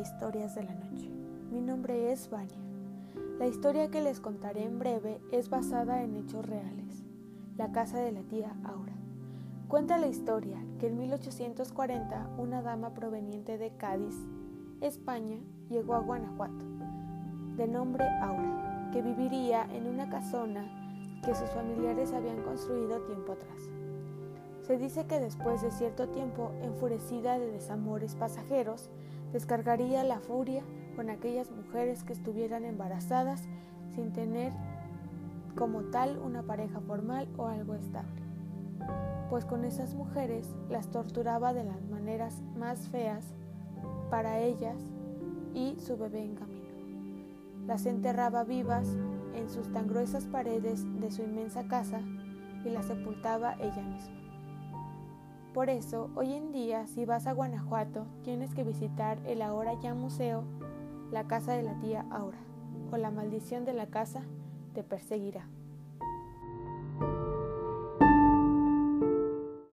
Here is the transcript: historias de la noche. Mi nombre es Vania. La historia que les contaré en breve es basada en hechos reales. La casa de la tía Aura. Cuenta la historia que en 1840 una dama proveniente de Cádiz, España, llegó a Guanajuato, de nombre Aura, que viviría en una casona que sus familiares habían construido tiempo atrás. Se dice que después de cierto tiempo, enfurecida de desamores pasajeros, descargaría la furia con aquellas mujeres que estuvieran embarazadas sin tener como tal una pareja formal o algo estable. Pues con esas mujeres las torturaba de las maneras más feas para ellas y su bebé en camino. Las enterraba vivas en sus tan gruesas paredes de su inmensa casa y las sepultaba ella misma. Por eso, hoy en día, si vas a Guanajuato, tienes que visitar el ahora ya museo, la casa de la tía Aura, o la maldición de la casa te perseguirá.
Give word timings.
historias 0.00 0.54
de 0.54 0.64
la 0.64 0.74
noche. 0.74 1.08
Mi 1.52 1.60
nombre 1.60 2.10
es 2.10 2.30
Vania. 2.30 2.58
La 3.38 3.46
historia 3.46 3.90
que 3.90 4.00
les 4.00 4.20
contaré 4.20 4.64
en 4.64 4.78
breve 4.78 5.20
es 5.30 5.50
basada 5.50 6.02
en 6.02 6.16
hechos 6.16 6.44
reales. 6.46 7.04
La 7.56 7.70
casa 7.72 7.98
de 7.98 8.12
la 8.12 8.22
tía 8.22 8.56
Aura. 8.64 8.94
Cuenta 9.68 9.98
la 9.98 10.08
historia 10.08 10.56
que 10.78 10.88
en 10.88 10.98
1840 10.98 12.30
una 12.38 12.62
dama 12.62 12.94
proveniente 12.94 13.58
de 13.58 13.76
Cádiz, 13.76 14.16
España, 14.80 15.38
llegó 15.68 15.94
a 15.94 16.00
Guanajuato, 16.00 16.64
de 17.56 17.68
nombre 17.68 18.08
Aura, 18.20 18.90
que 18.92 19.02
viviría 19.02 19.64
en 19.72 19.86
una 19.86 20.08
casona 20.08 21.20
que 21.24 21.34
sus 21.34 21.50
familiares 21.50 22.12
habían 22.12 22.42
construido 22.42 23.02
tiempo 23.02 23.32
atrás. 23.32 23.69
Se 24.70 24.78
dice 24.78 25.04
que 25.04 25.18
después 25.18 25.62
de 25.62 25.72
cierto 25.72 26.10
tiempo, 26.10 26.52
enfurecida 26.62 27.40
de 27.40 27.50
desamores 27.50 28.14
pasajeros, 28.14 28.88
descargaría 29.32 30.04
la 30.04 30.20
furia 30.20 30.62
con 30.94 31.10
aquellas 31.10 31.50
mujeres 31.50 32.04
que 32.04 32.12
estuvieran 32.12 32.64
embarazadas 32.64 33.42
sin 33.96 34.12
tener 34.12 34.52
como 35.56 35.80
tal 35.86 36.18
una 36.18 36.44
pareja 36.44 36.78
formal 36.78 37.26
o 37.36 37.48
algo 37.48 37.74
estable. 37.74 38.22
Pues 39.28 39.44
con 39.44 39.64
esas 39.64 39.96
mujeres 39.96 40.54
las 40.68 40.86
torturaba 40.86 41.52
de 41.52 41.64
las 41.64 41.82
maneras 41.90 42.40
más 42.56 42.88
feas 42.90 43.24
para 44.08 44.38
ellas 44.38 44.80
y 45.52 45.80
su 45.80 45.96
bebé 45.96 46.22
en 46.22 46.36
camino. 46.36 46.70
Las 47.66 47.86
enterraba 47.86 48.44
vivas 48.44 48.86
en 49.34 49.50
sus 49.50 49.72
tan 49.72 49.88
gruesas 49.88 50.26
paredes 50.26 50.84
de 51.00 51.10
su 51.10 51.22
inmensa 51.22 51.66
casa 51.66 51.98
y 52.64 52.68
las 52.68 52.86
sepultaba 52.86 53.54
ella 53.54 53.82
misma. 53.82 54.29
Por 55.52 55.68
eso, 55.68 56.10
hoy 56.14 56.34
en 56.34 56.52
día, 56.52 56.86
si 56.86 57.04
vas 57.04 57.26
a 57.26 57.32
Guanajuato, 57.32 58.06
tienes 58.22 58.54
que 58.54 58.62
visitar 58.62 59.18
el 59.26 59.42
ahora 59.42 59.74
ya 59.80 59.94
museo, 59.94 60.44
la 61.10 61.26
casa 61.26 61.54
de 61.54 61.64
la 61.64 61.76
tía 61.80 62.06
Aura, 62.12 62.38
o 62.92 62.96
la 62.96 63.10
maldición 63.10 63.64
de 63.64 63.72
la 63.72 63.86
casa 63.86 64.22
te 64.74 64.84
perseguirá. 64.84 65.48